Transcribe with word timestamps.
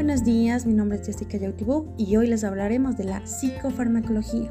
Buenos 0.00 0.24
días, 0.24 0.64
mi 0.64 0.72
nombre 0.72 0.98
es 0.98 1.04
Jessica 1.04 1.36
Yautibú 1.36 1.92
y 1.98 2.16
hoy 2.16 2.26
les 2.26 2.42
hablaremos 2.42 2.96
de 2.96 3.04
la 3.04 3.26
psicofarmacología. 3.26 4.50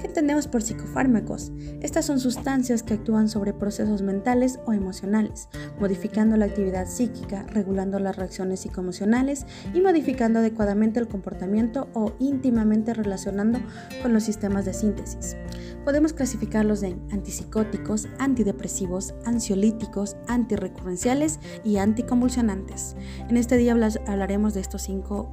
¿Qué 0.00 0.06
entendemos 0.06 0.48
por 0.48 0.62
psicofármacos? 0.62 1.52
Estas 1.82 2.06
son 2.06 2.18
sustancias 2.18 2.82
que 2.82 2.94
actúan 2.94 3.28
sobre 3.28 3.52
procesos 3.52 4.00
mentales 4.00 4.58
o 4.64 4.72
emocionales, 4.72 5.50
modificando 5.78 6.38
la 6.38 6.46
actividad 6.46 6.86
psíquica, 6.86 7.44
regulando 7.50 7.98
las 7.98 8.16
reacciones 8.16 8.60
psicoemocionales 8.60 9.44
y 9.74 9.82
modificando 9.82 10.38
adecuadamente 10.38 10.98
el 10.98 11.08
comportamiento 11.08 11.88
o 11.92 12.14
íntimamente 12.18 12.94
relacionando 12.94 13.60
con 14.00 14.14
los 14.14 14.22
sistemas 14.22 14.64
de 14.64 14.72
síntesis. 14.72 15.36
Podemos 15.84 16.14
clasificarlos 16.14 16.82
en 16.82 17.00
antipsicóticos, 17.12 18.08
antidepresivos, 18.18 19.14
ansiolíticos, 19.24 20.16
antirrecurrenciales 20.26 21.38
y 21.64 21.76
anticonvulsionantes. 21.76 22.96
En 23.28 23.36
este 23.36 23.56
día 23.56 23.76
hablaremos 24.06 24.54
de 24.54 24.60
estos 24.60 24.85
cinco 24.86 25.30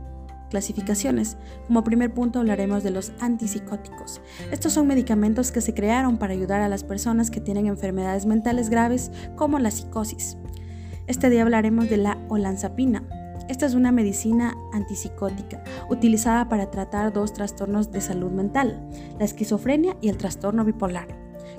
clasificaciones. 0.50 1.38
Como 1.66 1.84
primer 1.84 2.14
punto 2.14 2.40
hablaremos 2.40 2.84
de 2.84 2.92
los 2.92 3.12
antipsicóticos. 3.20 4.22
Estos 4.52 4.74
son 4.74 4.86
medicamentos 4.86 5.52
que 5.52 5.62
se 5.62 5.74
crearon 5.74 6.18
para 6.18 6.34
ayudar 6.34 6.62
a 6.62 6.70
las 6.70 6.84
personas 6.84 7.32
que 7.32 7.42
tienen 7.42 7.66
enfermedades 7.66 8.28
mentales 8.28 8.70
graves 8.70 9.12
como 9.36 9.58
la 9.58 9.72
psicosis. 9.72 10.38
Este 11.08 11.30
día 11.30 11.42
hablaremos 11.42 11.90
de 11.90 11.98
la 11.98 12.20
olanzapina. 12.30 13.04
Esta 13.50 13.66
es 13.66 13.74
una 13.74 13.92
medicina 13.92 14.56
antipsicótica 14.74 15.64
utilizada 15.90 16.48
para 16.48 16.70
tratar 16.70 17.12
dos 17.12 17.34
trastornos 17.34 17.92
de 17.92 18.00
salud 18.00 18.32
mental, 18.32 18.88
la 19.18 19.26
esquizofrenia 19.26 19.98
y 20.02 20.10
el 20.10 20.18
trastorno 20.18 20.64
bipolar. 20.64 21.08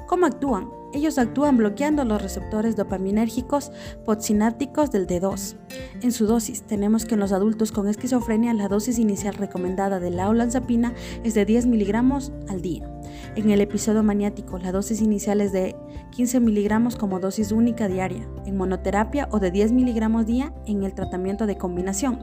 ¿Cómo 0.07 0.27
actúan? 0.27 0.71
Ellos 0.95 1.19
actúan 1.19 1.57
bloqueando 1.57 2.05
los 2.05 2.23
receptores 2.23 2.77
dopaminérgicos 2.77 3.73
postsinápticos 4.05 4.93
del 4.93 5.09
D2. 5.09 5.57
En 6.03 6.13
su 6.13 6.27
dosis, 6.27 6.63
tenemos 6.63 7.05
que 7.05 7.15
en 7.15 7.21
los 7.21 7.33
adultos 7.33 7.73
con 7.73 7.89
esquizofrenia 7.89 8.55
la 8.55 8.69
dosis 8.69 9.01
inicial 9.01 9.35
recomendada 9.35 9.99
de 9.99 10.11
la 10.11 10.29
olanzapina 10.29 10.95
es 11.25 11.35
de 11.35 11.45
10 11.45 11.67
miligramos 11.67 12.31
al 12.49 12.63
día. 12.63 12.94
En 13.37 13.51
el 13.51 13.61
episodio 13.61 14.05
maniático, 14.05 14.59
la 14.59 14.71
dosis 14.71 15.01
inicial 15.01 15.41
es 15.41 15.51
de 15.51 15.75
15 16.13 16.39
miligramos 16.39 16.95
como 16.95 17.19
dosis 17.19 17.51
única 17.51 17.89
diaria, 17.89 18.29
en 18.47 18.57
monoterapia 18.57 19.29
o 19.33 19.41
de 19.41 19.51
10 19.51 19.73
miligramos 19.73 20.25
día 20.25 20.55
en 20.67 20.85
el 20.85 20.95
tratamiento 20.95 21.47
de 21.47 21.59
combinación. 21.59 22.21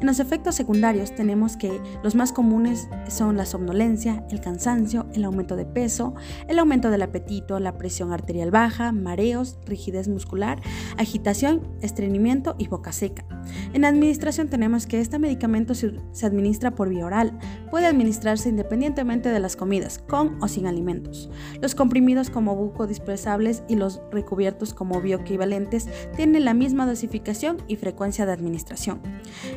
En 0.00 0.06
los 0.06 0.20
efectos 0.20 0.54
secundarios 0.54 1.16
tenemos 1.16 1.56
que 1.56 1.80
los 2.04 2.14
más 2.14 2.32
comunes 2.32 2.88
son 3.08 3.36
la 3.36 3.44
somnolencia, 3.44 4.24
el 4.30 4.40
cansancio, 4.40 5.06
el 5.14 5.24
aumento 5.24 5.56
de 5.56 5.66
peso, 5.66 6.14
el 6.46 6.60
aumento 6.60 6.90
del 6.90 7.02
apetito, 7.02 7.58
la 7.58 7.76
presión 7.76 8.12
arterial 8.12 8.52
baja, 8.52 8.92
mareos, 8.92 9.58
rigidez 9.66 10.06
muscular, 10.06 10.62
agitación, 10.96 11.66
estreñimiento 11.80 12.54
y 12.56 12.68
boca 12.68 12.92
seca. 12.92 13.24
En 13.72 13.84
administración 13.84 14.46
tenemos 14.46 14.86
que 14.86 15.00
este 15.00 15.18
medicamento 15.18 15.74
se, 15.74 15.92
administra 16.24 16.70
por 16.70 16.88
vía 16.88 17.04
oral. 17.04 17.36
Puede 17.68 17.86
administrarse 17.86 18.48
independientemente 18.48 19.30
de 19.30 19.40
las 19.40 19.56
comidas, 19.56 19.98
con 19.98 20.40
o 20.40 20.51
sin 20.52 20.66
alimentos. 20.66 21.30
Los 21.60 21.74
comprimidos 21.74 22.30
como 22.30 22.54
bucodispersables 22.56 23.62
y 23.68 23.76
los 23.76 24.00
recubiertos 24.10 24.74
como 24.74 25.00
bioequivalentes 25.00 25.88
tienen 26.16 26.44
la 26.44 26.54
misma 26.54 26.86
dosificación 26.86 27.58
y 27.68 27.76
frecuencia 27.76 28.26
de 28.26 28.32
administración. 28.32 29.00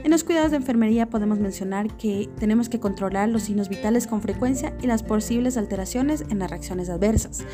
En 0.04 0.12
los 0.12 0.24
cuidados 0.24 0.52
de 0.52 0.58
enfermería 0.58 1.10
podemos 1.10 1.40
mencionar 1.40 1.96
que 1.98 2.30
tenemos 2.40 2.70
que 2.70 2.80
controlar 2.80 3.30
los 3.30 3.44
signos 3.44 3.70
vitales 3.70 4.08
con 4.08 4.22
frecuencia 4.22 4.76
y 4.82 4.88
las 4.88 5.04
posibles 5.04 5.58
alteraciones 5.58 6.24
en 6.30 6.40
las 6.40 6.50
reacciones 6.50 6.90
adversas. 6.90 7.46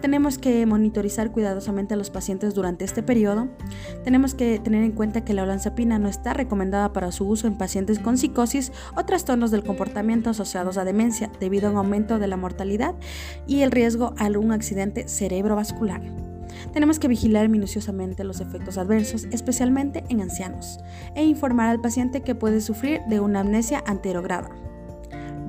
Tenemos 0.00 0.38
que 0.38 0.66
monitorizar 0.66 1.32
cuidadosamente 1.32 1.94
a 1.94 1.96
los 1.96 2.10
pacientes 2.10 2.54
durante 2.54 2.84
este 2.84 3.02
periodo. 3.02 3.48
Tenemos 4.04 4.34
que 4.34 4.58
tener 4.58 4.82
en 4.82 4.92
cuenta 4.92 5.24
que 5.24 5.34
la 5.34 5.42
olanzapina 5.42 5.98
no 5.98 6.08
está 6.08 6.34
recomendada 6.34 6.92
para 6.92 7.12
su 7.12 7.26
uso 7.28 7.46
en 7.46 7.56
pacientes 7.56 7.98
con 7.98 8.18
psicosis 8.18 8.72
o 8.96 9.04
trastornos 9.04 9.50
del 9.50 9.64
comportamiento 9.64 10.30
asociados 10.30 10.78
a 10.78 10.84
demencia 10.84 11.30
debido 11.40 11.68
a 11.68 11.70
un 11.70 11.76
aumento 11.76 12.18
de 12.18 12.26
la 12.26 12.36
mortalidad 12.36 12.87
y 13.46 13.62
el 13.62 13.70
riesgo 13.70 14.14
a 14.18 14.26
un 14.26 14.52
accidente 14.52 15.08
cerebrovascular. 15.08 16.02
Tenemos 16.72 16.98
que 16.98 17.08
vigilar 17.08 17.48
minuciosamente 17.48 18.24
los 18.24 18.40
efectos 18.40 18.78
adversos, 18.78 19.24
especialmente 19.32 20.04
en 20.08 20.20
ancianos, 20.20 20.78
e 21.14 21.24
informar 21.24 21.68
al 21.68 21.80
paciente 21.80 22.22
que 22.22 22.34
puede 22.34 22.60
sufrir 22.60 23.00
de 23.08 23.20
una 23.20 23.40
amnesia 23.40 23.82
anterograda. 23.86 24.50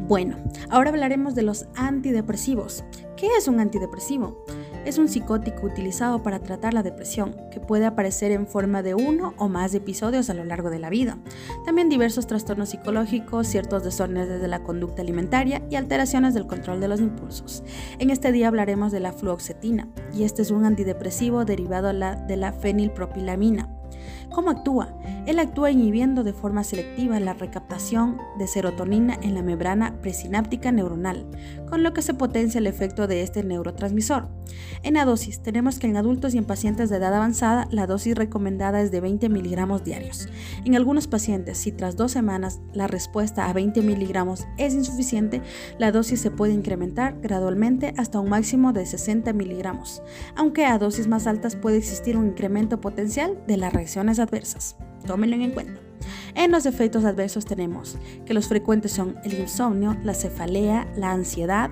Bueno, 0.07 0.37
ahora 0.69 0.89
hablaremos 0.89 1.35
de 1.35 1.43
los 1.43 1.67
antidepresivos. 1.75 2.83
¿Qué 3.15 3.27
es 3.37 3.47
un 3.47 3.59
antidepresivo? 3.59 4.43
Es 4.85 4.97
un 4.97 5.07
psicótico 5.07 5.65
utilizado 5.65 6.23
para 6.23 6.39
tratar 6.39 6.73
la 6.73 6.83
depresión, 6.83 7.35
que 7.51 7.59
puede 7.59 7.85
aparecer 7.85 8.31
en 8.31 8.47
forma 8.47 8.81
de 8.81 8.95
uno 8.95 9.33
o 9.37 9.49
más 9.49 9.73
episodios 9.73 10.29
a 10.29 10.33
lo 10.33 10.43
largo 10.45 10.69
de 10.69 10.79
la 10.79 10.89
vida. 10.89 11.17
También 11.65 11.89
diversos 11.89 12.27
trastornos 12.27 12.69
psicológicos, 12.69 13.47
ciertos 13.47 13.83
desórdenes 13.83 14.41
de 14.41 14.47
la 14.47 14.63
conducta 14.63 15.01
alimentaria 15.01 15.61
y 15.69 15.75
alteraciones 15.75 16.33
del 16.33 16.47
control 16.47 16.79
de 16.79 16.87
los 16.87 17.01
impulsos. 17.01 17.63
En 17.99 18.09
este 18.09 18.31
día 18.31 18.47
hablaremos 18.47 18.91
de 18.91 18.99
la 18.99 19.13
fluoxetina, 19.13 19.87
y 20.13 20.23
este 20.23 20.41
es 20.41 20.51
un 20.51 20.65
antidepresivo 20.65 21.45
derivado 21.45 21.93
de 21.93 22.37
la 22.37 22.53
fenilpropilamina. 22.53 23.78
¿Cómo 24.31 24.51
actúa? 24.51 24.95
Él 25.25 25.39
actúa 25.39 25.71
inhibiendo 25.71 26.23
de 26.23 26.33
forma 26.33 26.63
selectiva 26.63 27.19
la 27.19 27.33
recaptación 27.33 28.17
de 28.37 28.47
serotonina 28.47 29.17
en 29.21 29.35
la 29.35 29.41
membrana 29.41 29.99
presináptica 30.01 30.71
neuronal, 30.71 31.25
con 31.69 31.83
lo 31.83 31.93
que 31.93 32.01
se 32.01 32.13
potencia 32.13 32.59
el 32.59 32.67
efecto 32.67 33.07
de 33.07 33.21
este 33.21 33.43
neurotransmisor. 33.43 34.27
En 34.83 34.95
la 34.95 35.05
dosis, 35.05 35.41
tenemos 35.41 35.77
que 35.77 35.87
en 35.87 35.97
adultos 35.97 36.33
y 36.33 36.37
en 36.37 36.45
pacientes 36.45 36.89
de 36.89 36.97
edad 36.97 37.13
avanzada, 37.13 37.67
la 37.71 37.87
dosis 37.87 38.15
recomendada 38.15 38.81
es 38.81 38.91
de 38.91 39.01
20 39.01 39.29
miligramos 39.29 39.83
diarios. 39.83 40.29
En 40.65 40.75
algunos 40.75 41.07
pacientes, 41.07 41.57
si 41.57 41.71
tras 41.71 41.95
dos 41.95 42.11
semanas 42.11 42.59
la 42.73 42.87
respuesta 42.87 43.49
a 43.49 43.53
20 43.53 43.81
miligramos 43.81 44.47
es 44.57 44.73
insuficiente, 44.73 45.41
la 45.77 45.91
dosis 45.91 46.21
se 46.21 46.31
puede 46.31 46.53
incrementar 46.53 47.19
gradualmente 47.21 47.93
hasta 47.97 48.19
un 48.19 48.29
máximo 48.29 48.73
de 48.73 48.85
60 48.85 49.33
miligramos, 49.33 50.01
aunque 50.35 50.65
a 50.65 50.77
dosis 50.77 51.07
más 51.07 51.27
altas 51.27 51.55
puede 51.55 51.77
existir 51.77 52.17
un 52.17 52.27
incremento 52.27 52.81
potencial 52.81 53.37
de 53.47 53.57
las 53.57 53.73
adversas. 53.97 54.75
Tómenlo 55.05 55.35
en 55.35 55.51
cuenta. 55.51 55.79
En 56.35 56.51
los 56.51 56.65
efectos 56.65 57.05
adversos 57.05 57.45
tenemos 57.45 57.97
que 58.25 58.33
los 58.33 58.47
frecuentes 58.47 58.91
son 58.91 59.17
el 59.23 59.33
insomnio, 59.33 59.97
la 60.03 60.13
cefalea, 60.13 60.87
la 60.95 61.11
ansiedad, 61.11 61.69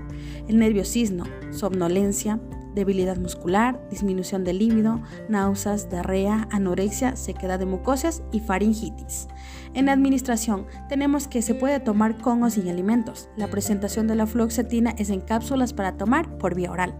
el 0.48 0.60
nerviosismo, 0.60 1.24
somnolencia, 1.52 2.40
debilidad 2.78 3.18
muscular, 3.18 3.80
disminución 3.90 4.44
del 4.44 4.60
líbido, 4.60 5.02
náuseas, 5.30 5.90
diarrea, 5.90 6.48
anorexia, 6.52 7.16
sequedad 7.16 7.60
de 7.60 7.66
mucosas 7.66 8.22
y 8.32 8.40
faringitis. 8.40 9.28
En 9.74 9.90
administración, 9.90 10.68
tenemos 10.88 11.28
que 11.28 11.42
se 11.42 11.56
puede 11.56 11.80
tomar 11.80 12.18
con 12.18 12.44
o 12.44 12.50
sin 12.50 12.70
alimentos. 12.70 13.30
La 13.36 13.48
presentación 13.48 14.08
de 14.08 14.16
la 14.16 14.28
fluoxetina 14.28 14.94
es 14.98 15.10
en 15.10 15.22
cápsulas 15.22 15.74
para 15.74 15.98
tomar 15.98 16.38
por 16.38 16.56
vía 16.56 16.72
oral. 16.72 16.96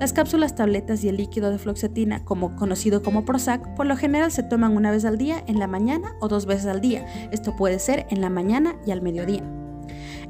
Las 0.00 0.14
cápsulas, 0.14 0.54
tabletas 0.54 1.04
y 1.04 1.10
el 1.10 1.18
líquido 1.18 1.50
de 1.50 1.58
fluoxetina, 1.58 2.24
como 2.24 2.56
conocido 2.56 3.02
como 3.02 3.26
Prozac, 3.26 3.74
por 3.74 3.84
lo 3.84 3.98
general 3.98 4.32
se 4.32 4.42
toman 4.42 4.74
una 4.74 4.90
vez 4.90 5.04
al 5.04 5.18
día 5.18 5.44
en 5.46 5.58
la 5.58 5.66
mañana 5.66 6.14
o 6.20 6.28
dos 6.28 6.46
veces 6.46 6.64
al 6.64 6.80
día. 6.80 7.04
Esto 7.32 7.54
puede 7.54 7.78
ser 7.78 8.06
en 8.08 8.22
la 8.22 8.30
mañana 8.30 8.76
y 8.86 8.92
al 8.92 9.02
mediodía. 9.02 9.42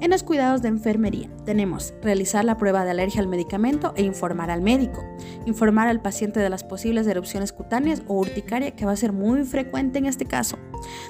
En 0.01 0.11
los 0.11 0.23
cuidados 0.23 0.63
de 0.63 0.69
enfermería 0.69 1.29
tenemos 1.45 1.93
realizar 2.01 2.43
la 2.43 2.57
prueba 2.57 2.85
de 2.85 2.91
alergia 2.91 3.21
al 3.21 3.29
medicamento 3.29 3.93
e 3.97 4.03
informar 4.03 4.51
al 4.51 4.63
médico, 4.63 5.05
informar 5.45 5.89
al 5.89 6.01
paciente 6.01 6.41
de 6.41 6.49
las 6.49 6.65
posibles 6.65 7.07
erupciones 7.07 7.53
cutáneas 7.53 8.03
o 8.07 8.15
urticaria 8.15 8.71
que 8.71 8.87
va 8.87 8.93
a 8.93 8.97
ser 8.97 9.13
muy 9.13 9.45
frecuente 9.45 9.99
en 9.99 10.07
este 10.07 10.25
caso. 10.25 10.59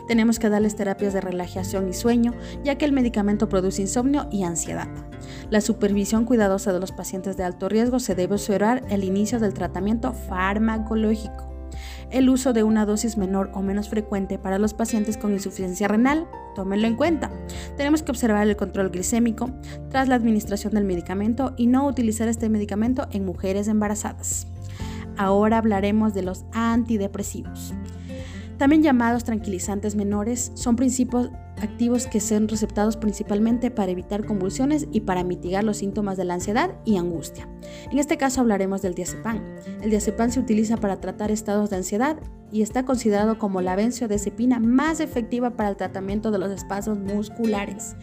Tenemos 0.08 0.40
que 0.40 0.48
darles 0.48 0.74
terapias 0.74 1.12
de 1.12 1.20
relajación 1.20 1.88
y 1.88 1.92
sueño, 1.92 2.34
ya 2.64 2.78
que 2.78 2.84
el 2.84 2.92
medicamento 2.92 3.48
produce 3.48 3.82
insomnio 3.82 4.26
y 4.32 4.42
ansiedad. 4.42 4.88
La 5.50 5.60
supervisión 5.60 6.24
cuidadosa 6.24 6.72
de 6.72 6.80
los 6.80 6.90
pacientes 6.90 7.36
de 7.36 7.44
alto 7.44 7.68
riesgo 7.68 8.00
se 8.00 8.16
debe 8.16 8.34
observar 8.34 8.82
el 8.90 9.04
inicio 9.04 9.38
del 9.38 9.54
tratamiento 9.54 10.12
farmacológico 10.14 11.49
el 12.10 12.28
uso 12.28 12.52
de 12.52 12.62
una 12.62 12.86
dosis 12.86 13.16
menor 13.16 13.50
o 13.54 13.62
menos 13.62 13.88
frecuente 13.88 14.38
para 14.38 14.58
los 14.58 14.74
pacientes 14.74 15.16
con 15.16 15.32
insuficiencia 15.32 15.88
renal, 15.88 16.26
tómenlo 16.54 16.86
en 16.86 16.96
cuenta. 16.96 17.30
Tenemos 17.76 18.02
que 18.02 18.10
observar 18.10 18.48
el 18.48 18.56
control 18.56 18.90
glicémico 18.90 19.50
tras 19.88 20.08
la 20.08 20.14
administración 20.14 20.74
del 20.74 20.84
medicamento 20.84 21.54
y 21.56 21.66
no 21.66 21.86
utilizar 21.86 22.28
este 22.28 22.48
medicamento 22.48 23.08
en 23.10 23.24
mujeres 23.24 23.68
embarazadas. 23.68 24.46
Ahora 25.16 25.58
hablaremos 25.58 26.14
de 26.14 26.22
los 26.22 26.44
antidepresivos. 26.52 27.74
También 28.60 28.82
llamados 28.82 29.24
tranquilizantes 29.24 29.96
menores, 29.96 30.52
son 30.54 30.76
principios 30.76 31.30
activos 31.60 32.06
que 32.06 32.20
son 32.20 32.48
receptados 32.48 32.96
principalmente 32.96 33.70
para 33.70 33.92
evitar 33.92 34.24
convulsiones 34.24 34.86
y 34.92 35.00
para 35.00 35.24
mitigar 35.24 35.64
los 35.64 35.78
síntomas 35.78 36.16
de 36.16 36.24
la 36.24 36.34
ansiedad 36.34 36.72
y 36.84 36.96
angustia. 36.96 37.48
En 37.90 37.98
este 37.98 38.16
caso 38.16 38.40
hablaremos 38.40 38.82
del 38.82 38.94
diazepam. 38.94 39.42
El 39.82 39.90
diazepam 39.90 40.30
se 40.30 40.40
utiliza 40.40 40.76
para 40.76 41.00
tratar 41.00 41.30
estados 41.30 41.70
de 41.70 41.76
ansiedad 41.76 42.16
y 42.52 42.62
está 42.62 42.84
considerado 42.84 43.38
como 43.38 43.60
la 43.60 43.76
benzodiazepina 43.76 44.58
más 44.58 45.00
efectiva 45.00 45.50
para 45.50 45.68
el 45.68 45.76
tratamiento 45.76 46.30
de 46.30 46.38
los 46.38 46.50
espasmos 46.50 46.98
musculares. 46.98 47.96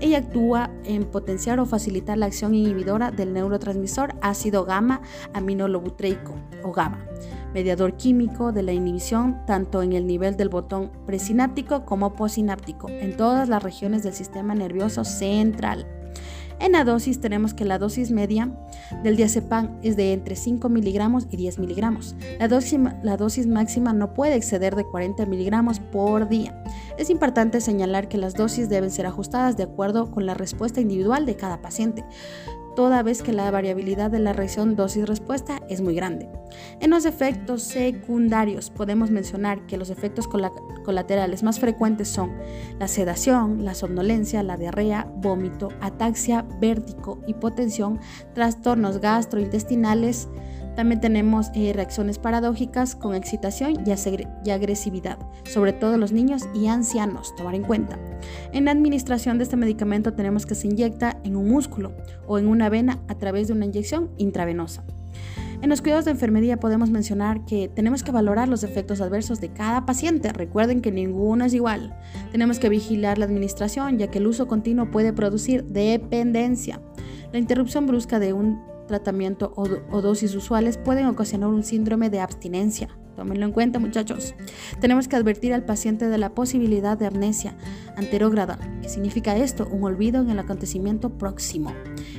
Ella 0.00 0.18
actúa 0.18 0.70
en 0.84 1.04
potenciar 1.04 1.60
o 1.60 1.66
facilitar 1.66 2.18
la 2.18 2.26
acción 2.26 2.54
inhibidora 2.54 3.10
del 3.10 3.32
neurotransmisor 3.32 4.14
ácido 4.20 4.64
gamma 4.64 5.00
aminolobutreico 5.32 6.34
o 6.62 6.72
GABA 6.72 6.98
mediador 7.54 7.96
químico 7.96 8.52
de 8.52 8.62
la 8.62 8.72
inhibición 8.72 9.40
tanto 9.46 9.82
en 9.82 9.92
el 9.92 10.06
nivel 10.06 10.36
del 10.36 10.48
botón 10.48 10.90
presináptico 11.06 11.86
como 11.86 12.14
posináptico 12.14 12.88
en 12.90 13.16
todas 13.16 13.48
las 13.48 13.62
regiones 13.62 14.02
del 14.02 14.12
sistema 14.12 14.54
nervioso 14.54 15.04
central. 15.04 15.86
En 16.60 16.72
la 16.72 16.84
dosis 16.84 17.20
tenemos 17.20 17.52
que 17.52 17.64
la 17.64 17.78
dosis 17.78 18.10
media 18.10 18.50
del 19.02 19.16
diazepam 19.16 19.78
es 19.82 19.96
de 19.96 20.12
entre 20.12 20.36
5 20.36 20.68
miligramos 20.68 21.26
y 21.30 21.36
10 21.36 21.58
miligramos. 21.58 22.14
La 22.38 22.48
dosis, 22.48 22.78
la 23.02 23.16
dosis 23.16 23.46
máxima 23.46 23.92
no 23.92 24.14
puede 24.14 24.36
exceder 24.36 24.76
de 24.76 24.84
40 24.84 25.26
miligramos 25.26 25.80
por 25.80 26.28
día. 26.28 26.62
Es 26.96 27.10
importante 27.10 27.60
señalar 27.60 28.08
que 28.08 28.18
las 28.18 28.34
dosis 28.34 28.68
deben 28.68 28.90
ser 28.90 29.06
ajustadas 29.06 29.56
de 29.56 29.64
acuerdo 29.64 30.10
con 30.10 30.26
la 30.26 30.34
respuesta 30.34 30.80
individual 30.80 31.26
de 31.26 31.36
cada 31.36 31.60
paciente 31.60 32.04
toda 32.74 33.02
vez 33.02 33.22
que 33.22 33.32
la 33.32 33.50
variabilidad 33.50 34.10
de 34.10 34.18
la 34.18 34.32
reacción 34.32 34.76
dosis-respuesta 34.76 35.60
es 35.68 35.80
muy 35.80 35.94
grande. 35.94 36.28
En 36.80 36.90
los 36.90 37.04
efectos 37.04 37.62
secundarios 37.62 38.70
podemos 38.70 39.10
mencionar 39.10 39.66
que 39.66 39.76
los 39.76 39.90
efectos 39.90 40.28
colaterales 40.28 41.42
más 41.42 41.60
frecuentes 41.60 42.08
son 42.08 42.32
la 42.78 42.88
sedación, 42.88 43.64
la 43.64 43.74
somnolencia, 43.74 44.42
la 44.42 44.56
diarrea, 44.56 45.08
vómito, 45.16 45.70
ataxia, 45.80 46.44
vértigo, 46.60 47.20
hipotensión, 47.26 48.00
trastornos 48.34 49.00
gastrointestinales, 49.00 50.28
también 50.76 51.00
tenemos 51.00 51.50
eh, 51.54 51.72
reacciones 51.72 52.18
paradójicas 52.18 52.96
con 52.96 53.14
excitación 53.14 53.84
y, 53.86 54.50
agresividad, 54.50 55.18
sobre 55.44 55.72
todo 55.72 55.96
los 55.98 56.12
niños 56.12 56.42
y 56.54 56.66
ancianos, 56.66 57.34
tomar 57.36 57.54
en 57.54 57.62
cuenta. 57.62 57.98
En 58.52 58.64
la 58.64 58.72
administración 58.72 59.38
de 59.38 59.44
este 59.44 59.56
medicamento 59.56 60.14
tenemos 60.14 60.46
que 60.46 60.54
se 60.54 60.66
inyecta 60.66 61.18
en 61.24 61.36
un 61.36 61.48
músculo 61.48 61.92
o 62.26 62.38
en 62.38 62.48
una 62.48 62.68
vena 62.68 63.00
a 63.08 63.16
través 63.16 63.48
de 63.48 63.54
una 63.54 63.66
inyección 63.66 64.10
intravenosa. 64.18 64.84
En 65.62 65.70
los 65.70 65.80
cuidados 65.80 66.04
de 66.04 66.10
enfermería 66.10 66.58
podemos 66.58 66.90
mencionar 66.90 67.46
que 67.46 67.68
tenemos 67.68 68.02
que 68.02 68.12
valorar 68.12 68.48
los 68.48 68.64
efectos 68.64 69.00
adversos 69.00 69.40
de 69.40 69.48
cada 69.48 69.86
paciente. 69.86 70.30
Recuerden 70.30 70.82
que 70.82 70.92
ninguno 70.92 71.46
es 71.46 71.54
igual. 71.54 71.96
Tenemos 72.32 72.58
que 72.58 72.68
vigilar 72.68 73.16
la 73.16 73.24
administración 73.24 73.98
ya 73.98 74.08
que 74.08 74.18
el 74.18 74.26
uso 74.26 74.46
continuo 74.46 74.90
puede 74.90 75.14
producir 75.14 75.64
dependencia. 75.64 76.82
La 77.32 77.38
interrupción 77.38 77.86
brusca 77.86 78.18
de 78.18 78.34
un 78.34 78.73
tratamiento 78.86 79.52
o, 79.56 80.00
dosis 80.00 80.34
usuales 80.34 80.78
pueden 80.78 81.06
ocasionar 81.06 81.48
un 81.48 81.62
síndrome 81.62 82.10
de 82.10 82.20
abstinencia. 82.20 82.88
Tómenlo 83.16 83.46
en 83.46 83.52
cuenta, 83.52 83.78
muchachos. 83.78 84.34
Tenemos 84.80 85.06
que 85.06 85.14
advertir 85.14 85.54
al 85.54 85.64
paciente 85.64 86.08
de 86.08 86.18
la 86.18 86.34
posibilidad 86.34 86.98
de 86.98 87.06
amnesia 87.06 87.56
anterógrada. 87.96 88.58
¿Qué 88.82 88.88
significa 88.88 89.36
esto? 89.36 89.68
Un 89.70 89.84
olvido 89.84 90.20
en 90.20 90.30
el 90.30 90.38
acontecimiento 90.40 91.10
próximo. 91.10 91.72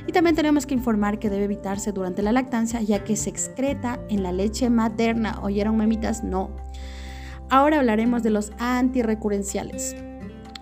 Y 0.06 0.12
también 0.12 0.36
tenemos 0.36 0.64
que 0.64 0.74
informar 0.74 1.18
que 1.18 1.28
debe 1.28 1.44
evitarse 1.44 1.92
durante 1.92 2.22
la 2.22 2.32
lactancia, 2.32 2.80
ya 2.80 3.04
que 3.04 3.16
se 3.16 3.28
excreta 3.28 4.00
en 4.08 4.22
la 4.22 4.32
leche 4.32 4.70
materna. 4.70 5.38
¿Oyeron, 5.42 5.76
mamitas? 5.76 6.24
No. 6.24 6.50
Ahora 7.50 7.78
hablaremos 7.78 8.22
de 8.22 8.30
los 8.30 8.52
antirrecurenciales. 8.58 9.94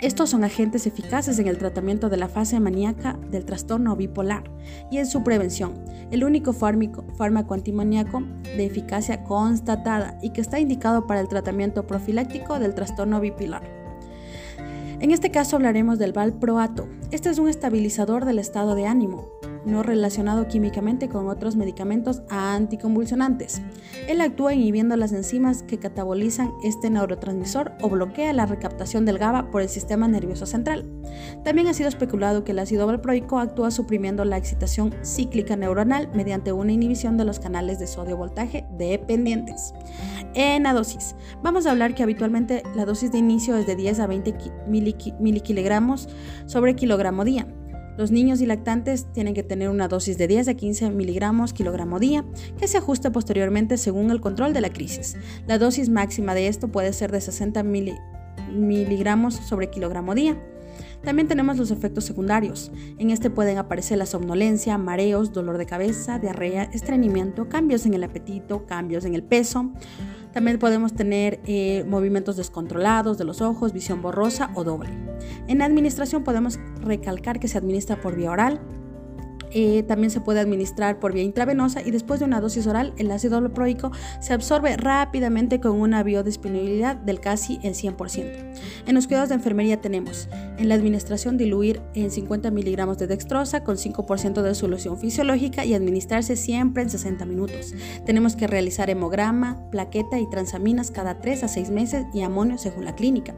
Estos 0.05 0.29
son 0.29 0.45
agentes 0.45 0.87
eficaces 0.87 1.39
en 1.39 1.49
el 1.49 1.57
tratamiento 1.57 2.11
de 2.11 2.19
la 2.19 2.29
fase 2.29 2.61
maníaca 2.61 3.19
del 3.31 3.47
trastorno 3.47 3.97
bipolar 3.97 4.45
y 4.91 4.99
en 4.99 5.07
su 5.07 5.25
prevención. 5.25 5.83
El 6.11 6.25
único 6.25 6.53
fármaco, 6.53 7.55
antimoníaco 7.55 8.23
de 8.43 8.67
eficacia 8.67 9.25
constatada 9.25 10.19
y 10.21 10.29
que 10.35 10.43
está 10.43 10.61
indicado 10.61 11.07
para 11.07 11.21
el 11.21 11.29
tratamiento 11.29 11.87
profiláctico 11.87 12.59
del 12.59 12.75
trastorno 12.75 13.19
bipolar. 13.19 13.63
En 15.01 15.11
este 15.11 15.31
caso 15.31 15.57
hablaremos 15.57 15.99
del 15.99 16.13
valproato. 16.13 16.87
Este 17.11 17.31
es 17.31 17.39
un 17.39 17.49
estabilizador 17.49 18.27
del 18.27 18.41
estado 18.41 18.75
de 18.75 18.87
ánimo 18.87 19.31
no 19.67 19.83
relacionado 19.83 20.49
químicamente 20.49 21.09
con 21.09 21.29
otros 21.29 21.57
medicamentos 21.57 22.23
anticonvulsionantes. 22.29 23.63
Él 24.09 24.21
actúa 24.21 24.55
inhibiendo 24.55 24.97
las 24.97 25.13
enzimas 25.13 25.63
que 25.63 25.79
catabolizan 25.79 26.53
este 26.63 26.91
neurotransmisor 26.91 27.73
o 27.81 27.89
bloquea 27.89 28.33
la 28.33 28.47
recaptación 28.47 29.05
del 29.05 29.19
GABA 29.19 29.51
por 29.51 29.63
el 29.63 29.69
sistema 29.69 30.09
nervioso 30.09 30.47
central. 30.47 30.91
También 31.45 31.67
ha 31.69 31.75
sido 31.75 31.89
especulado 31.89 32.45
que 32.45 32.53
el 32.53 32.59
ácido 32.59 32.87
valproico 32.87 33.39
actúa 33.39 33.71
suprimiendo 33.71 34.25
la 34.25 34.37
excitación 34.37 34.95
cíclica 35.03 35.57
neuronal 35.57 36.11
mediante 36.15 36.53
una 36.53 36.73
inhibición 36.73 37.17
de 37.17 37.25
los 37.25 37.41
canales 37.41 37.79
de 37.79 37.87
sodio 37.87 38.17
voltaje 38.17 38.67
dependientes. 38.79 39.73
En 40.35 40.65
la 40.65 40.73
dosis, 40.73 41.15
vamos 41.43 41.67
a 41.67 41.71
hablar 41.71 41.95
que 41.95 42.03
habitualmente 42.03 42.63
la 42.75 42.85
dosis 42.85 43.13
de 43.13 43.19
inicio 43.19 43.57
es 43.57 43.67
de 43.67 43.77
10 43.77 44.01
a 44.01 44.07
20 44.07 44.35
milikigramos 44.67 46.09
sobre 46.47 46.75
kilogramo 46.75 47.25
día. 47.25 47.47
Los 47.97 48.11
niños 48.11 48.41
y 48.41 48.47
lactantes 48.47 49.07
tienen 49.13 49.35
que 49.35 49.43
tener 49.43 49.69
una 49.69 49.89
dosis 49.89 50.19
de 50.19 50.27
10 50.27 50.49
a 50.49 50.55
15 50.55 50.91
miligramos 50.91 51.53
kilogramo 51.53 52.01
día 52.01 52.25
que 52.59 52.67
se 52.67 52.79
ajusta 52.79 53.13
posteriormente 53.13 53.77
según 53.79 54.11
el 54.11 54.21
control 54.21 54.53
de 54.53 54.61
la 54.61 54.71
crisis. 54.71 55.17
La 55.47 55.59
dosis 55.59 55.89
máxima 55.89 56.35
de 56.35 56.49
esto 56.49 56.69
puede 56.69 56.93
ser 56.93 57.13
de 57.13 57.21
60 57.21 57.63
miligramos 58.51 59.35
sobre 59.35 59.71
kilogramo 59.71 60.15
día. 60.15 60.37
También 61.05 61.29
tenemos 61.29 61.57
los 61.57 61.71
efectos 61.71 62.05
secundarios. 62.05 62.73
En 62.99 63.11
este 63.11 63.31
pueden 63.31 63.59
aparecer 63.59 63.99
la 63.99 64.07
somnolencia, 64.07 64.79
mareos, 64.79 65.33
dolor 65.33 65.59
de 65.59 65.67
cabeza, 65.67 66.19
diarrea, 66.19 66.65
estreñimiento, 66.65 67.49
cambios 67.49 67.87
en 67.87 67.95
el 67.95 68.03
apetito, 68.03 68.67
cambios 68.67 69.05
en 69.05 69.15
el 69.15 69.23
peso. 69.23 69.71
También 70.35 70.59
podemos 70.59 70.95
tener 70.95 71.41
eh, 71.47 71.85
movimientos 71.89 72.37
descontrolados 72.37 73.17
de 73.19 73.25
los 73.25 73.41
ojos, 73.41 73.73
visión 73.73 74.03
borrosa 74.03 74.51
o 74.55 74.65
doble. 74.65 74.91
En 75.47 75.63
administración 75.63 76.25
podemos 76.25 76.59
recalcar 76.83 77.39
que 77.39 77.47
se 77.47 77.57
administra 77.57 78.01
por 78.01 78.17
vía 78.17 78.33
oral, 78.33 78.61
eh, 79.55 79.85
también 79.85 80.11
se 80.11 80.21
puede 80.21 80.41
administrar 80.41 80.99
por 80.99 81.13
vía 81.13 81.23
intravenosa 81.23 81.81
y 81.81 81.91
después 81.91 82.21
de 82.21 82.27
una 82.27 82.41
dosis 82.41 82.67
oral 82.67 82.93
el 82.99 83.11
ácido 83.11 83.41
valproico 83.41 83.93
se 84.21 84.33
absorbe 84.33 84.77
rápidamente 84.77 85.61
con 85.61 85.81
una 85.81 86.03
biodisponibilidad 86.03 86.97
del 86.97 87.21
casi 87.21 87.61
el 87.63 87.75
100%. 87.75 88.53
En 88.87 88.95
los 88.95 89.07
cuidados 89.07 89.29
de 89.29 89.37
enfermería 89.37 89.81
tenemos 89.81 90.29
en 90.59 90.69
la 90.69 90.75
administración 90.75 91.37
diluir 91.37 91.81
en 91.95 92.11
50 92.11 92.51
miligramos 92.51 92.99
de 92.99 93.07
dextrosa 93.07 93.65
con 93.65 93.77
5% 93.77 94.43
de 94.43 94.55
solución 94.55 94.99
fisiológica 94.99 95.65
y 95.65 95.75
administrarse 95.75 96.37
siempre 96.37 96.83
en 96.83 96.91
60 96.91 97.25
minutos. 97.25 97.75
Tenemos 98.05 98.37
que 98.37 98.47
realizar 98.47 98.91
hemograma, 98.91 99.71
plaqueta 99.71 100.19
y 100.19 100.29
transaminas 100.29 100.91
cada 100.91 101.21
3 101.21 101.45
a 101.45 101.49
6 101.49 101.71
meses 101.71 102.07
y 102.13 102.23
amonio 102.23 102.59
según 102.59 102.85
la 102.85 102.95
clínica. 102.95 103.35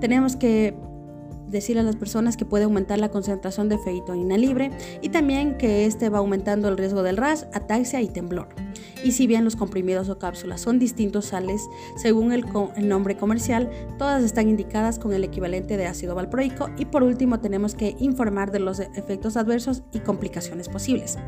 Tenemos 0.00 0.36
que 0.36 0.76
decir 1.46 1.78
a 1.78 1.82
las 1.82 1.96
personas 1.96 2.36
que 2.36 2.44
puede 2.44 2.64
aumentar 2.64 2.98
la 2.98 3.10
concentración 3.10 3.68
de 3.68 3.78
feitoína 3.78 4.36
libre 4.36 4.70
y 5.02 5.10
también 5.10 5.56
que 5.56 5.86
este 5.86 6.08
va 6.08 6.18
aumentando 6.18 6.68
el 6.68 6.76
riesgo 6.76 7.02
del 7.02 7.16
RAS, 7.16 7.46
ataxia 7.52 8.00
y 8.02 8.08
temblor. 8.08 8.48
Y 9.04 9.12
si 9.12 9.26
bien 9.26 9.44
los 9.44 9.54
comprimidos 9.54 10.08
o 10.08 10.18
cápsulas 10.18 10.62
son 10.62 10.78
distintos 10.78 11.26
sales, 11.26 11.68
según 11.96 12.32
el, 12.32 12.44
nombre 12.78 13.16
comercial, 13.16 13.70
todas 13.98 14.24
están 14.24 14.48
indicadas 14.48 14.98
con 14.98 15.12
el 15.12 15.24
equivalente 15.24 15.76
de 15.76 15.86
ácido 15.86 16.14
valproico. 16.14 16.70
Y 16.78 16.86
por 16.86 17.02
último, 17.02 17.40
tenemos 17.40 17.74
que 17.74 17.96
informar 17.98 18.50
de 18.50 18.60
los 18.60 18.80
efectos 18.80 19.36
adversos 19.36 19.82
y 19.92 20.00
complicaciones 20.00 20.70
posibles. 20.70 21.18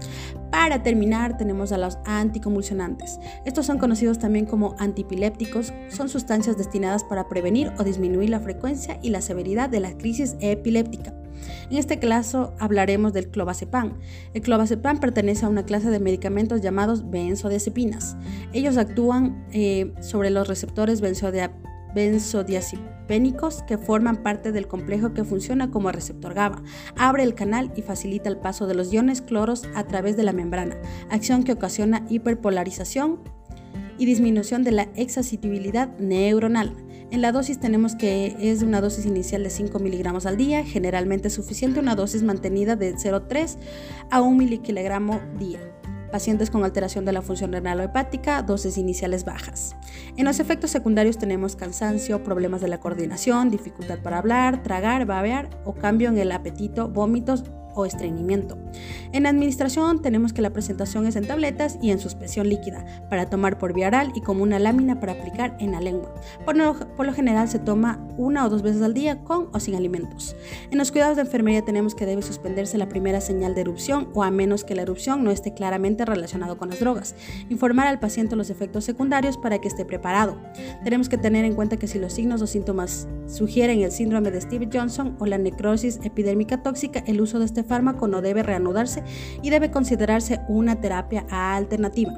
Para 0.50 0.82
terminar, 0.82 1.36
tenemos 1.36 1.72
a 1.72 1.78
los 1.78 1.98
anticonvulsionantes. 2.04 3.18
Estos 3.44 3.66
son 3.66 3.78
conocidos 3.78 4.18
también 4.18 4.46
como 4.46 4.74
antipilépticos. 4.78 5.72
Son 5.88 6.08
sustancias 6.08 6.56
destinadas 6.56 7.04
para 7.04 7.28
prevenir 7.28 7.72
o 7.78 7.84
disminuir 7.84 8.30
la 8.30 8.40
frecuencia 8.40 8.98
y 9.02 9.10
la 9.10 9.20
severidad 9.20 9.68
de 9.68 9.80
la 9.80 9.96
crisis 9.96 10.36
epiléptica. 10.40 11.14
En 11.70 11.76
este 11.76 11.98
caso 11.98 12.54
hablaremos 12.58 13.12
del 13.12 13.28
clobazepam. 13.28 13.98
El 14.34 14.42
clobazepam 14.42 15.00
pertenece 15.00 15.44
a 15.44 15.48
una 15.48 15.66
clase 15.66 15.90
de 15.90 16.00
medicamentos 16.00 16.60
llamados 16.60 17.10
benzodiazepinas. 17.10 18.16
Ellos 18.52 18.76
actúan 18.76 19.46
eh, 19.52 19.92
sobre 20.00 20.30
los 20.30 20.48
receptores 20.48 21.00
benzodiazepínicos 21.96 23.62
que 23.62 23.78
forman 23.78 24.22
parte 24.22 24.52
del 24.52 24.68
complejo 24.68 25.14
que 25.14 25.24
funciona 25.24 25.70
como 25.70 25.90
receptor 25.90 26.34
GABA. 26.34 26.62
Abre 26.94 27.22
el 27.22 27.34
canal 27.34 27.72
y 27.74 27.82
facilita 27.82 28.28
el 28.28 28.36
paso 28.36 28.66
de 28.66 28.74
los 28.74 28.92
iones 28.92 29.22
cloros 29.22 29.64
a 29.74 29.84
través 29.84 30.16
de 30.16 30.22
la 30.22 30.34
membrana, 30.34 30.76
acción 31.10 31.42
que 31.42 31.52
ocasiona 31.52 32.04
hiperpolarización 32.10 33.20
y 33.98 34.04
disminución 34.04 34.62
de 34.62 34.72
la 34.72 34.88
excitabilidad 34.94 35.98
neuronal. 35.98 36.76
En 37.10 37.22
la 37.22 37.32
dosis 37.32 37.60
tenemos 37.60 37.94
que 37.94 38.36
es 38.40 38.62
una 38.62 38.82
dosis 38.82 39.06
inicial 39.06 39.42
de 39.42 39.48
5 39.48 39.78
miligramos 39.78 40.26
al 40.26 40.36
día, 40.36 40.64
generalmente 40.64 41.30
suficiente 41.30 41.80
una 41.80 41.94
dosis 41.94 42.22
mantenida 42.22 42.76
de 42.76 42.94
0,3 42.94 43.56
a 44.10 44.20
1 44.20 44.36
miligramo 44.36 45.20
día. 45.38 45.75
Pacientes 46.16 46.48
con 46.48 46.64
alteración 46.64 47.04
de 47.04 47.12
la 47.12 47.20
función 47.20 47.52
renal 47.52 47.78
o 47.78 47.82
hepática, 47.82 48.40
dosis 48.40 48.78
iniciales 48.78 49.26
bajas. 49.26 49.76
En 50.16 50.24
los 50.24 50.40
efectos 50.40 50.70
secundarios 50.70 51.18
tenemos 51.18 51.56
cansancio, 51.56 52.24
problemas 52.24 52.62
de 52.62 52.68
la 52.68 52.80
coordinación, 52.80 53.50
dificultad 53.50 53.98
para 53.98 54.16
hablar, 54.16 54.62
tragar, 54.62 55.04
babear 55.04 55.50
o 55.66 55.74
cambio 55.74 56.08
en 56.08 56.16
el 56.16 56.32
apetito, 56.32 56.88
vómitos 56.88 57.44
o 57.76 57.86
estreñimiento. 57.86 58.58
En 59.12 59.26
administración 59.26 60.02
tenemos 60.02 60.32
que 60.32 60.42
la 60.42 60.50
presentación 60.50 61.06
es 61.06 61.14
en 61.14 61.28
tabletas 61.28 61.78
y 61.80 61.90
en 61.90 62.00
suspensión 62.00 62.48
líquida 62.48 62.84
para 63.08 63.30
tomar 63.30 63.58
por 63.58 63.72
vía 63.72 63.86
oral 63.86 64.12
y 64.16 64.22
como 64.22 64.42
una 64.42 64.58
lámina 64.58 64.98
para 64.98 65.12
aplicar 65.12 65.56
en 65.60 65.72
la 65.72 65.80
lengua. 65.80 66.12
Por 66.44 66.56
por 66.96 67.04
lo 67.04 67.12
general 67.12 67.48
se 67.48 67.58
toma 67.58 68.00
una 68.16 68.46
o 68.46 68.48
dos 68.48 68.62
veces 68.62 68.82
al 68.82 68.94
día 68.94 69.22
con 69.22 69.48
o 69.52 69.60
sin 69.60 69.74
alimentos. 69.74 70.34
En 70.70 70.78
los 70.78 70.90
cuidados 70.90 71.16
de 71.16 71.22
enfermería 71.22 71.62
tenemos 71.62 71.94
que 71.94 72.06
debe 72.06 72.22
suspenderse 72.22 72.78
la 72.78 72.88
primera 72.88 73.20
señal 73.20 73.54
de 73.54 73.60
erupción 73.60 74.08
o 74.14 74.22
a 74.22 74.30
menos 74.30 74.64
que 74.64 74.74
la 74.74 74.82
erupción 74.82 75.22
no 75.22 75.30
esté 75.30 75.52
claramente 75.54 76.04
relacionado 76.04 76.56
con 76.56 76.70
las 76.70 76.80
drogas. 76.80 77.14
Informar 77.50 77.86
al 77.86 78.00
paciente 78.00 78.36
los 78.36 78.50
efectos 78.50 78.84
secundarios 78.84 79.36
para 79.36 79.60
que 79.60 79.68
esté 79.68 79.84
preparado. 79.84 80.36
Tenemos 80.82 81.08
que 81.08 81.18
tener 81.18 81.44
en 81.44 81.54
cuenta 81.54 81.76
que 81.76 81.86
si 81.86 81.98
los 81.98 82.14
signos 82.14 82.40
o 82.40 82.46
síntomas 82.46 83.06
sugieren 83.26 83.82
el 83.82 83.92
síndrome 83.92 84.30
de 84.30 84.40
Steve 84.40 84.68
Johnson 84.72 85.16
o 85.18 85.26
la 85.26 85.38
necrosis 85.38 86.00
epidérmica 86.02 86.62
tóxica, 86.62 87.02
el 87.06 87.20
uso 87.20 87.38
de 87.38 87.44
este 87.44 87.64
fármaco 87.66 88.08
no 88.08 88.22
debe 88.22 88.42
reanudarse 88.42 89.02
y 89.42 89.50
debe 89.50 89.70
considerarse 89.70 90.40
una 90.48 90.80
terapia 90.80 91.26
alternativa. 91.30 92.12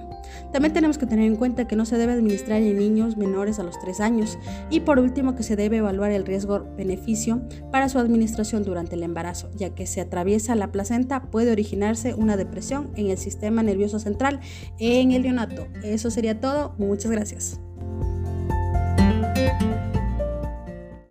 También 0.52 0.72
tenemos 0.72 0.98
que 0.98 1.06
tener 1.06 1.26
en 1.26 1.36
cuenta 1.36 1.66
que 1.66 1.76
no 1.76 1.84
se 1.84 1.96
debe 1.96 2.12
administrar 2.12 2.60
en 2.60 2.78
niños 2.78 3.16
menores 3.16 3.58
a 3.58 3.62
los 3.62 3.78
3 3.78 4.00
años 4.00 4.38
y 4.70 4.80
por 4.80 4.98
último 4.98 5.34
que 5.34 5.42
se 5.42 5.56
debe 5.56 5.78
evaluar 5.78 6.10
el 6.12 6.26
riesgo-beneficio 6.26 7.42
para 7.70 7.88
su 7.88 7.98
administración 7.98 8.62
durante 8.62 8.94
el 8.94 9.02
embarazo, 9.02 9.50
ya 9.54 9.70
que 9.70 9.86
si 9.86 10.00
atraviesa 10.00 10.54
la 10.54 10.72
placenta 10.72 11.22
puede 11.22 11.52
originarse 11.52 12.14
una 12.14 12.36
depresión 12.36 12.90
en 12.96 13.08
el 13.08 13.18
sistema 13.18 13.62
nervioso 13.62 13.98
central 13.98 14.40
en 14.78 15.12
el 15.12 15.22
neonato. 15.22 15.66
Eso 15.82 16.10
sería 16.10 16.40
todo. 16.40 16.74
Muchas 16.78 17.10
gracias. 17.10 17.60